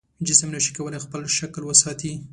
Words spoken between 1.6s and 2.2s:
وساتي.